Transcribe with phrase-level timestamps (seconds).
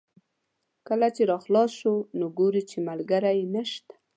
[0.87, 3.93] کله چې را خلاص شو نو ګوري چې ملګری یې نشته.